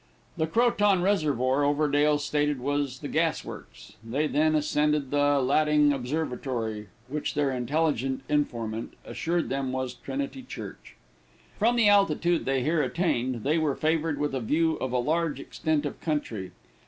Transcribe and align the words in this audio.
The 0.35 0.47
Croton 0.47 1.03
Reservoir, 1.03 1.61
Overdale 1.63 2.17
stated 2.19 2.59
was 2.59 3.01
the 3.01 3.07
gas 3.07 3.45
works. 3.45 3.93
They 4.03 4.25
then 4.25 4.55
ascended 4.55 5.11
the 5.11 5.39
Latting 5.39 5.93
Observatory, 5.93 6.87
which 7.07 7.35
their 7.35 7.51
intelligent 7.51 8.23
informant 8.27 8.95
assured 9.05 9.49
them 9.49 9.71
was 9.71 9.93
Trinity 9.93 10.41
Church. 10.41 10.95
From 11.59 11.75
the 11.75 11.87
altitude 11.87 12.45
they 12.45 12.63
here 12.63 12.81
attained, 12.81 13.43
they 13.43 13.59
were 13.59 13.75
favored 13.75 14.17
with 14.17 14.33
a 14.33 14.39
view 14.39 14.75
of 14.77 14.91
a 14.91 14.97
large 14.97 15.39
extent 15.39 15.85
of 15.85 16.01
country. 16.01 16.49